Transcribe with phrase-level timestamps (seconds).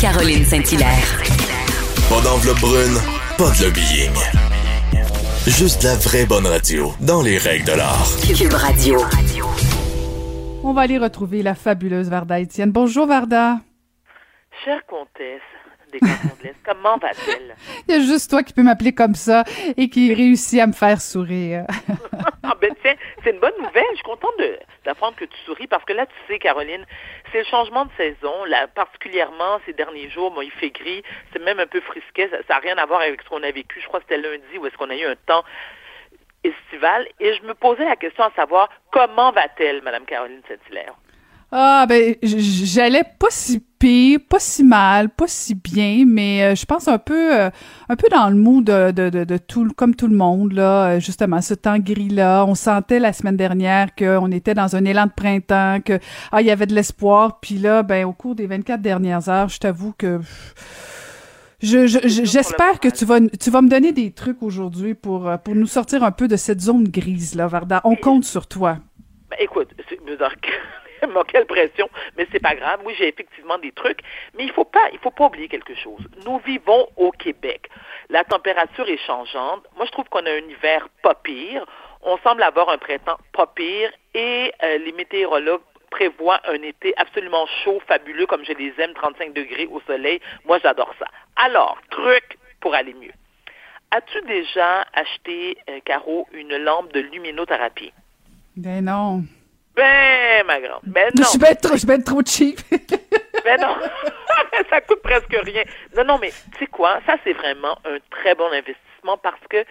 [0.00, 1.22] Caroline Saint-Hilaire.
[2.08, 2.98] Pas d'enveloppe brune,
[3.36, 4.14] pas de lobbying.
[5.44, 8.06] Juste la vraie bonne radio, dans les règles de l'art.
[8.36, 9.00] Cube Radio.
[10.62, 12.70] On va aller retrouver la fabuleuse Varda Étienne.
[12.70, 13.58] Bonjour Varda.
[14.64, 15.42] Chère comtesse
[15.92, 17.56] des cantons de l'Est, comment va-t-elle?
[17.88, 19.42] Il y a juste toi qui peux m'appeler comme ça
[19.76, 21.64] et qui réussit à me faire sourire.
[23.24, 23.84] c'est une bonne nouvelle.
[23.90, 24.34] Je suis contente
[24.84, 26.84] d'apprendre que tu souris parce que là, tu sais, Caroline,
[27.32, 28.32] c'est le changement de saison.
[28.74, 32.30] Particulièrement ces derniers jours, il fait gris, c'est même un peu frisquet.
[32.30, 33.80] Ça n'a rien à voir avec ce qu'on a vécu.
[33.80, 35.44] Je crois que c'était lundi où est-ce qu'on a eu un temps
[36.44, 37.08] estival.
[37.20, 40.94] Et je me posais la question à savoir comment va-t-elle, Madame Caroline Saint-Hilaire?
[41.50, 46.66] Ah ben j'allais pas si pire, pas si mal, pas si bien, mais euh, je
[46.66, 47.48] pense un peu euh,
[47.88, 50.90] un peu dans le mood de, de, de, de tout comme tout le monde là,
[50.96, 54.84] euh, justement ce temps gris là, on sentait la semaine dernière qu'on était dans un
[54.84, 55.98] élan de printemps, que
[56.32, 59.48] ah il y avait de l'espoir, puis là ben au cours des 24 dernières heures,
[59.48, 60.20] je t'avoue que
[61.62, 65.38] je, je- j'espère que tu vas tu vas me donner des trucs aujourd'hui pour euh,
[65.38, 67.80] pour nous sortir un peu de cette zone grise là, Varda.
[67.84, 68.76] On compte sur toi.
[69.30, 70.12] Ben, écoute, c'est- je
[71.14, 72.80] bon, quelle pression, mais c'est pas grave.
[72.84, 74.00] Oui, j'ai effectivement des trucs,
[74.36, 76.00] mais il faut pas, il faut pas oublier quelque chose.
[76.24, 77.68] Nous vivons au Québec.
[78.08, 79.64] La température est changeante.
[79.76, 81.64] Moi, je trouve qu'on a un hiver pas pire.
[82.02, 87.46] On semble avoir un printemps pas pire et euh, les météorologues prévoient un été absolument
[87.64, 90.20] chaud, fabuleux, comme je les aime, 35 degrés au soleil.
[90.44, 91.06] Moi, j'adore ça.
[91.36, 93.12] Alors, truc pour aller mieux.
[93.90, 97.92] As-tu déjà acheté, euh, Caro, une lampe de luminothérapie?
[98.56, 99.22] Ben non.
[99.78, 100.80] Ben, ma grande.
[100.82, 101.28] Ben Je non.
[101.28, 102.58] suis bien trop, je ben trop cheap.
[103.44, 103.76] Ben non.
[104.70, 105.62] ça coûte presque rien.
[105.96, 106.98] Non, non, mais tu sais quoi?
[107.06, 109.64] Ça, c'est vraiment un très bon investissement parce que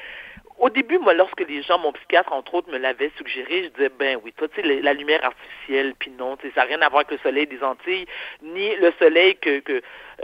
[0.59, 3.91] au début, moi, lorsque les gens, mon psychiatre, entre autres, me l'avait suggéré, je disais,
[3.99, 6.67] ben oui, toi, tu sais, la, la lumière artificielle, puis non, tu sais, ça n'a
[6.67, 8.07] rien à voir avec le soleil des Antilles,
[8.41, 9.73] ni le soleil que, que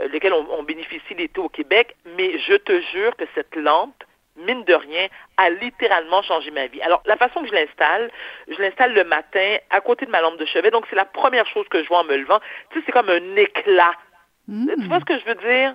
[0.00, 4.02] euh, lequel on, on bénéficie l'été au Québec, mais je te jure que cette lampe,
[4.36, 6.82] mine de rien, a littéralement changé ma vie.
[6.82, 8.10] Alors, la façon que je l'installe,
[8.48, 11.46] je l'installe le matin à côté de ma lampe de chevet, donc c'est la première
[11.46, 12.40] chose que je vois en me levant.
[12.70, 13.92] Tu sais, c'est comme un éclat.
[14.46, 15.74] Tu vois ce que je veux dire?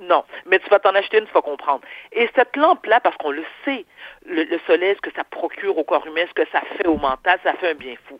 [0.00, 1.82] Non, mais tu vas t'en acheter une, tu vas comprendre.
[2.10, 3.84] Et cette lampe-là, parce qu'on le sait,
[4.26, 6.96] le, le soleil, ce que ça procure au corps humain, ce que ça fait au
[6.96, 8.18] mental, ça fait un bien fou.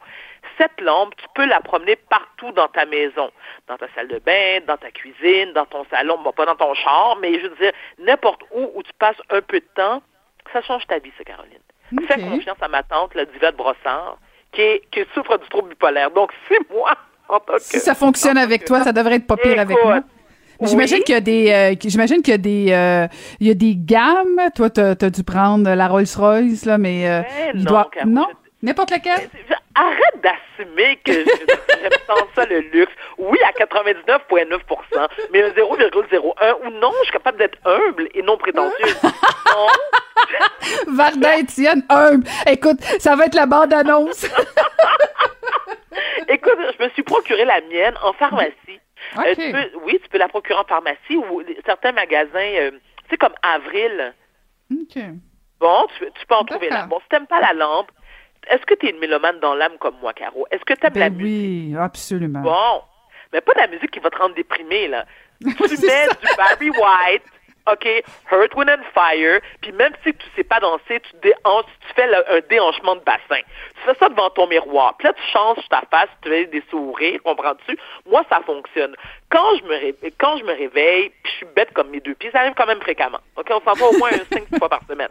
[0.58, 3.30] Cette lampe, tu peux la promener partout dans ta maison,
[3.68, 6.74] dans ta salle de bain, dans ta cuisine, dans ton salon, bon, pas dans ton
[6.74, 10.02] char, mais je veux dire, n'importe où où tu passes un peu de temps,
[10.52, 11.58] ça change ta vie, ça, Caroline.
[12.08, 14.18] Fais confiance à ma tante, la diva de Brossard,
[14.52, 16.10] qui, est- qui souffre du trouble bipolaire.
[16.10, 16.94] Donc, c'est moi,
[17.28, 17.60] en tant que...
[17.62, 20.00] Si ça fonctionne avec toi, ça devrait être pas pire avec moi.
[20.60, 21.04] Mais J'imagine oui.
[21.04, 23.08] qu'il y a des, euh, j'imagine qu'il y a des, euh,
[23.40, 24.40] il y a des gammes.
[24.54, 27.90] Toi, t'as as dû prendre la Rolls Royce là, mais euh, Ben il non, doit,
[28.62, 29.28] n'importe lequel.
[29.76, 32.92] Arrête d'assumer que j'aime tant ça le luxe.
[33.18, 38.36] Oui, à 99,9% mais un 0,01 ou non, je suis capable d'être humble et non
[38.36, 39.02] prétentieuse.
[39.46, 39.66] non.
[40.94, 42.26] Varda Étienne, humble.
[42.46, 44.24] Écoute, ça va être la bande annonce.
[46.28, 48.80] Écoute, je me suis procuré la mienne en pharmacie.
[49.18, 53.10] Euh, tu peux- oui, tu peux la procurer en pharmacie ou certains magasins, euh, tu
[53.10, 54.14] sais, comme Avril.
[54.72, 55.02] Ok.
[55.60, 56.86] Bon, tu, tu peux en trouver là.
[56.86, 57.90] Bon, si t'aimes pas la lampe,
[58.50, 60.46] est-ce que tu es une mélomane dans l'âme comme moi, Caro?
[60.50, 61.74] Est-ce que tu aimes la Ben musique?
[61.74, 62.40] oui, absolument.
[62.40, 62.82] Bon,
[63.32, 65.04] mais pas de la musique qui va te rendre déprimé, là.
[65.40, 67.22] Tu mets du Barry White,
[67.70, 67.86] OK,
[68.30, 72.06] Earth, Wind and Fire, puis même si tu sais pas danser, tu, déhanches, tu fais
[72.06, 73.40] le- un déhanchement de bassin.
[73.76, 74.96] Tu fais ça devant ton miroir.
[74.98, 77.76] Puis là, tu changes ta face, tu fais des sourires, comprends-tu?
[78.06, 78.94] Moi, ça fonctionne.
[79.30, 82.14] Quand je me réveille, quand je me réveille, puis je suis bête comme mes deux
[82.14, 83.20] pieds, ça arrive quand même fréquemment.
[83.36, 85.08] OK, on s'en va au moins un cinq fois par semaine.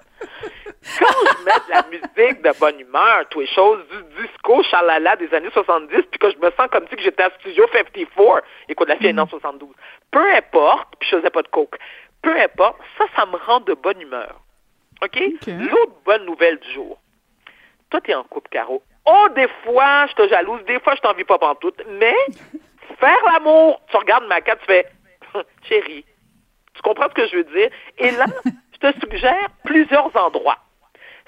[0.99, 5.15] Quand je mets de la musique de bonne humeur, toutes les choses, du disco chalala
[5.15, 8.87] des années 70, puis que je me sens comme si j'étais à Studio 54, écoute,
[8.87, 9.69] la fille est en 72,
[10.11, 11.77] peu importe, puis je faisais pas de coke,
[12.21, 14.41] peu importe, ça, ça me rend de bonne humeur.
[15.03, 15.21] OK?
[15.35, 15.47] OK.
[15.47, 16.99] L'autre bonne nouvelle du jour.
[17.89, 18.81] Toi, t'es en couple, Caro.
[19.05, 22.15] Oh, des fois, je te jalouse, des fois, je t'envie pas pantoute, mais
[22.99, 24.87] faire l'amour, tu regardes ma carte, tu fais,
[25.67, 26.05] chérie,
[26.73, 27.69] tu comprends ce que je veux dire?
[27.97, 28.25] Et là,
[28.73, 30.57] je te suggère plusieurs endroits.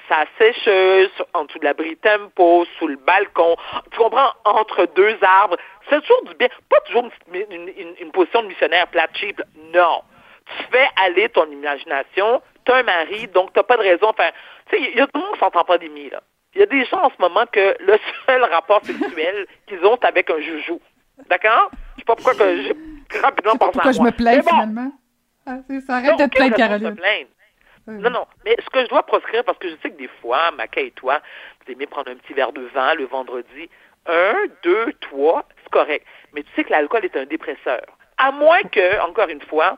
[0.10, 3.56] Sa sécheuse, en dessous de l'abri tempo, sous le balcon,
[3.92, 5.58] tu comprends, entre deux arbres.
[5.90, 6.48] C'est toujours du bien.
[6.70, 9.42] Pas toujours une, une- une- une position de missionnaire plate cheap.
[9.74, 10.02] Non.
[10.46, 12.42] Tu fais aller ton imagination.
[12.66, 14.08] Tu as un mari, donc tu pas de raison.
[14.10, 14.30] Enfin,
[14.70, 16.22] tu sais, il y a tout le monde qui s'entend pas d'aimer, là.
[16.54, 17.98] Il y a des gens en ce moment que le
[18.28, 20.80] seul rapport sexuel qu'ils ont, c'est avec un joujou.
[21.30, 21.70] D'accord?
[21.96, 24.08] Je sais pas pourquoi que j'ai rapidement pensé Pourquoi à je moi.
[24.08, 24.92] me plains bon, finalement?
[25.48, 26.96] Ah, ça, arrête de te plaindre, Caroline.
[27.88, 28.28] Non, non.
[28.44, 30.92] Mais ce que je dois proscrire, parce que je sais que des fois, Maca et
[30.92, 31.22] toi,
[31.66, 33.70] vous aimez prendre un petit verre de vin le vendredi.
[34.08, 36.06] Un, deux, trois, c'est correct.
[36.34, 37.82] Mais tu sais que l'alcool est un dépresseur.
[38.18, 39.78] À moins que, encore une fois,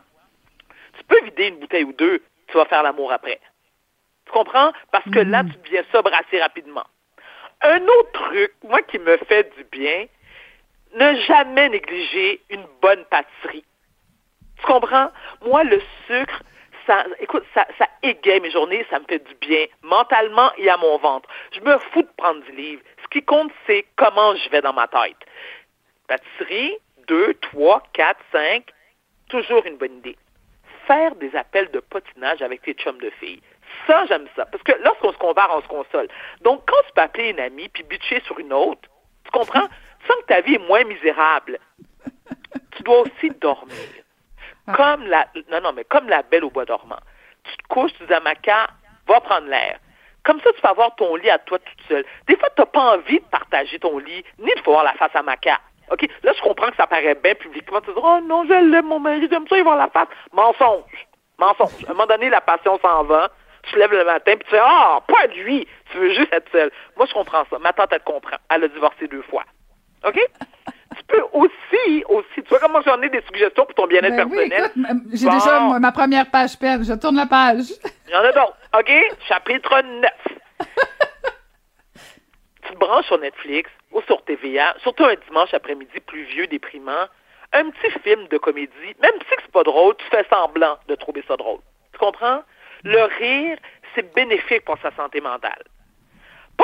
[0.98, 3.40] tu peux vider une bouteille ou deux, tu vas faire l'amour après.
[4.26, 4.72] Tu comprends?
[4.92, 6.86] Parce que là, tu deviens sobre assez rapidement.
[7.62, 10.06] Un autre truc, moi, qui me fait du bien,
[10.94, 13.66] ne jamais négliger une bonne pâtisserie.
[14.60, 15.12] Tu comprends?
[15.42, 16.42] Moi, le sucre,
[16.86, 17.88] ça, écoute, ça, ça
[18.40, 21.30] mes journées, ça me fait du bien, mentalement et à mon ventre.
[21.54, 22.82] Je me fous de prendre du livre.
[23.04, 25.18] Ce qui compte, c'est comment je vais dans ma tête.
[26.08, 26.78] Pâtisserie,
[27.08, 28.66] deux, trois, quatre, cinq,
[29.30, 30.18] toujours une bonne idée.
[30.86, 33.42] Faire des appels de potinage avec tes chums de filles.
[33.86, 34.46] Ça, j'aime ça.
[34.46, 36.08] Parce que lorsqu'on se compare, on se console.
[36.42, 38.88] Donc, quand tu peux appeler une amie puis butcher sur une autre,
[39.26, 39.68] tu comprends?
[40.00, 41.60] Tu sens que ta vie est moins misérable.
[42.72, 43.76] Tu dois aussi dormir.
[44.74, 47.00] Comme la, non, non, mais comme la belle au bois dormant.
[47.50, 48.68] Tu te couches, tu dis à Maca,
[49.08, 49.80] va prendre l'air.
[50.24, 52.06] Comme ça, tu peux avoir ton lit à toi toute seule.
[52.28, 55.16] Des fois, tu n'as pas envie de partager ton lit, ni de voir la face
[55.16, 55.60] à Maca.
[55.92, 56.08] OK?
[56.24, 57.80] Là, je comprends que ça paraît bien publiquement.
[57.82, 60.10] Tu dis, oh non, je l'aime, mon mari, j'aime ça, il voir la face.
[60.34, 61.08] Mensonge.
[61.40, 61.86] Mensonge.
[61.88, 63.30] À un moment donné, la passion s'en va.
[63.64, 65.68] Tu te lèves le matin, puis tu dis, ah, pas de lui.
[65.92, 66.72] Tu veux juste être seule.
[66.98, 67.60] Moi, je comprends ça.
[67.60, 68.38] Ma tante, elle comprend.
[68.50, 69.44] Elle a divorcé deux fois.
[70.06, 70.20] OK?
[70.98, 74.28] tu peux aussi, aussi, tu vois comment j'en ai des suggestions pour ton bien-être Ben
[74.30, 74.72] oui, personnel?
[74.76, 75.34] écoute, j'ai Bon.
[75.34, 76.84] déjà ma première page perte.
[76.84, 77.66] Je tourne la page.
[78.08, 78.58] Il y en a d'autres.
[78.78, 78.92] OK?
[79.28, 80.12] Chapitre 9.
[82.64, 87.08] tu te branches sur Netflix ou sur TVA, surtout un dimanche après-midi pluvieux, déprimant,
[87.54, 91.24] un petit film de comédie, même si c'est pas drôle, tu fais semblant de trouver
[91.28, 91.60] ça drôle.
[91.94, 92.42] Tu comprends?
[92.84, 93.58] Le rire,
[93.96, 95.64] c'est bénéfique pour sa santé mentale.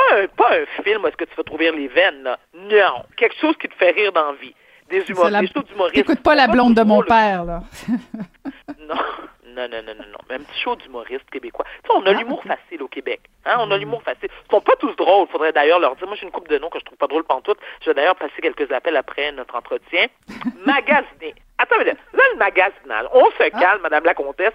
[0.09, 2.39] Pas un, pas un film où est-ce que tu vas trouver les veines, là.
[2.53, 3.03] Non.
[3.17, 4.53] Quelque chose qui te fait rire dans la vie.
[4.89, 5.95] Des humoristes, la- des shows d'humoristes.
[5.95, 7.61] T'écoutes pas la blonde de mon père, là.
[8.79, 8.95] Non,
[9.45, 10.17] non, non, non, non, non.
[10.29, 11.65] Mais un petit show d'humoriste québécois.
[11.83, 13.21] Tu sais, on a Ah, l'humour facile au Québec.
[13.45, 13.57] Hein?
[13.59, 14.29] On a l'humour facile.
[14.47, 15.27] Ils sont pas tous drôles.
[15.29, 16.07] Faudrait d'ailleurs leur dire.
[16.07, 17.57] Moi, j'ai une coupe de noms que je trouve pas drôle pantoute.
[17.81, 20.07] Je vais d'ailleurs passer quelques appels après notre entretien.
[20.65, 21.35] Magasiner.
[21.57, 23.06] Attends, mais là, là, le magasinage.
[23.13, 24.53] On se calme, Madame la Comtesse.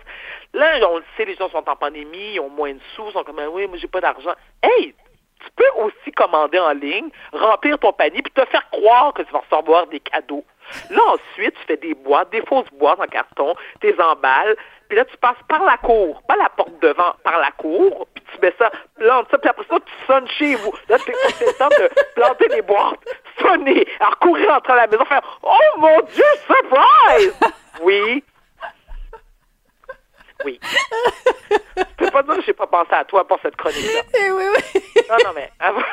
[0.53, 3.13] Là, on le sait, les gens sont en pandémie, ils ont moins de sous, ils
[3.13, 4.33] sont comme, Ah oui, moi, j'ai pas d'argent.
[4.63, 4.95] Hey!
[5.41, 9.33] Tu peux aussi commander en ligne, remplir ton panier, puis te faire croire que tu
[9.33, 10.45] vas recevoir des cadeaux.
[10.91, 14.57] Là, ensuite, tu fais des boîtes, des fausses boîtes en carton, tes emballes,
[14.89, 18.25] puis là, tu passes par la cour, pas la porte devant, par la cour, puis
[18.33, 20.73] tu mets ça, plantes ça, puis après ça, tu sonnes chez vous.
[20.89, 22.99] Là, tu c'est le temps de planter des boîtes,
[23.41, 27.39] sonner, alors courir entre la maison, faire «Oh mon Dieu, surprise!»
[27.81, 28.25] Oui.
[30.45, 30.61] Oui.
[31.77, 34.03] Je peux pas dire que j'ai pas pensé à toi pour cette chronique-là.
[34.15, 34.83] Eh oui, oui.
[35.09, 35.51] Non, non, mais...
[35.61, 35.81] avant-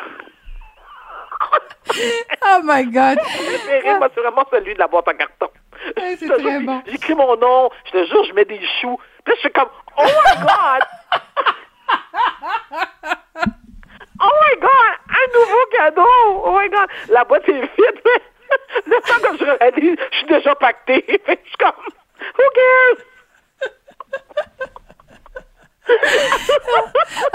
[2.47, 3.19] Oh my God.
[3.19, 5.49] préféré, moi, c'est vraiment celui de la boîte en carton.
[5.97, 6.81] Ouais, c'est Je très bon.
[6.87, 8.97] J'écris mon nom, je te jure, je mets des choux.
[9.23, 10.83] Puis là, je suis comme, oh my God!
[14.21, 14.95] oh my God!
[15.09, 16.41] Un nouveau cadeau!
[16.45, 16.89] Oh my God!
[17.09, 18.01] La boîte est vide.
[18.87, 21.03] Le temps que je réalise, je suis déjà pacté.
[21.07, 21.71] Fait que je suis comme,
[22.37, 23.04] who cares?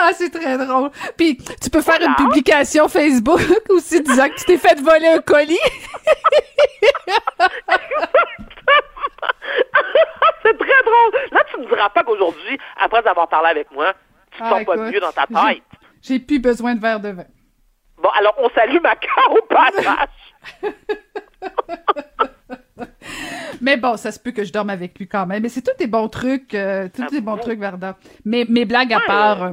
[0.02, 0.90] Ah, c'est très drôle.
[1.16, 2.14] Puis, tu peux faire Voilà.
[2.18, 5.58] une publication Facebook aussi disant que tu t'es fait voler un colis.
[10.42, 11.12] c'est très drôle.
[11.32, 13.92] Là, tu me diras pas qu'aujourd'hui, après avoir parlé avec moi,
[14.30, 15.62] tu te Ah, pas mieux dans ta tête.
[16.02, 17.24] J'ai plus besoin de verre de vin.
[18.02, 18.94] Bon, alors, on salue ma
[19.30, 20.08] au panache.
[23.60, 25.42] Mais bon, ça se peut que je dorme avec lui quand même.
[25.42, 27.42] Mais c'est tous des bons trucs, euh, tous Ah des bons bon?
[27.42, 27.96] trucs, Varda.
[28.24, 29.52] Mais mes blagues à part.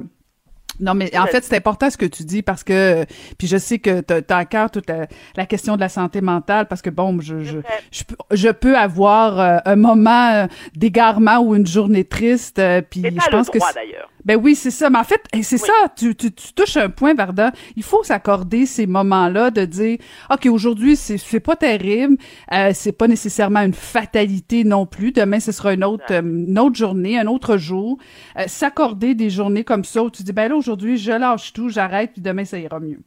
[0.79, 3.05] Non, mais en fait, c'est important ce que tu dis parce que,
[3.37, 6.21] puis je sais que t'as t'as à cœur toute la, la question de la santé
[6.21, 7.57] mentale parce que bon, je, je,
[7.91, 13.01] je, peux, je peux avoir euh, un moment d'égarement ou une journée triste, euh, puis
[13.03, 14.09] je pense le que droit, c'est- d'ailleurs.
[14.27, 14.89] Ben oui, c'est ça.
[14.89, 15.69] Mais en fait, c'est Oui.
[15.69, 15.87] ça.
[15.97, 17.51] Tu, tu, tu touches un point, Varda.
[17.77, 19.97] Il faut s'accorder ces moments-là de dire,
[20.29, 22.17] OK, aujourd'hui, c'est, c'est pas terrible.
[22.51, 25.13] Euh, c'est pas nécessairement une fatalité non plus.
[25.13, 27.97] Demain, ce sera une autre, euh, une autre journée, un autre jour.
[28.37, 31.69] Euh, s'accorder des journées comme ça où tu dis, ben là, aujourd'hui, je lâche tout,
[31.69, 32.99] j'arrête, puis demain, ça ira mieux.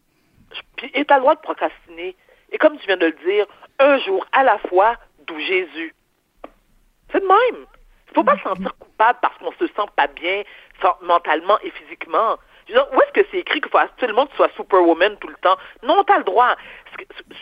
[0.77, 2.17] Puis, et t'as le droit de procrastiner.
[2.51, 3.45] Et comme tu viens de le dire,
[3.79, 4.97] un jour à la fois,
[5.27, 5.95] d'où Jésus.
[7.13, 7.67] C'est de même.
[8.11, 10.43] Il faut pas se sentir coupable parce qu'on se sent pas bien
[11.03, 12.37] mentalement et physiquement.
[12.67, 15.35] Dire, où est-ce que c'est écrit qu'il faut absolument que tu sois superwoman tout le
[15.43, 15.57] temps?
[15.83, 16.55] Non, t'as le droit.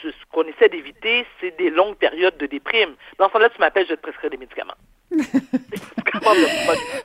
[0.03, 2.95] Ce qu'on essaie d'éviter, c'est des longues périodes de déprime.
[3.19, 4.75] Dans ce temps-là, tu m'appelles, je vais te prescrire des médicaments.
[6.23, 6.33] Pas-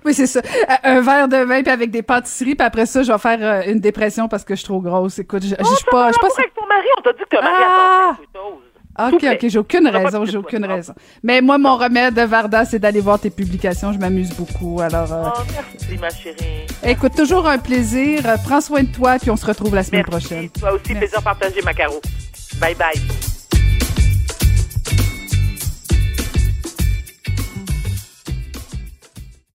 [0.06, 0.40] Oui, c'est ça.
[0.40, 3.40] Euh, Un verre de vin, puis avec des pâtisseries, puis après ça, je vais faire
[3.42, 5.20] euh, une dépression parce que je suis trop grosse.
[5.20, 6.12] Écoute, je, je, je suis pas...
[6.12, 8.10] je pas L'amour avec ton mari, on t'a dit que t'as marié Ah!
[8.12, 8.64] à ton quelque chose.
[9.00, 10.94] Ok, ok, j'ai aucune raison, j'ai aucune raison.
[11.24, 13.92] Mais moi, mon remède, Varda, c'est d'aller voir tes publications.
[13.92, 14.80] Je m'amuse beaucoup.
[14.82, 16.68] Alors, euh, Oh, merci, ma chérie.
[16.84, 18.22] écoute, toujours un plaisir.
[18.46, 20.28] Prends soin de toi, puis on se retrouve la semaine Merci.
[20.28, 20.50] prochaine.
[20.50, 21.00] Toi aussi, Merci.
[21.00, 22.00] plaisir partagé, Macaro.
[22.60, 23.43] Bye bye.